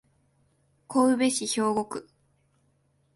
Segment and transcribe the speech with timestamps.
[0.87, 2.07] 神戸市兵庫区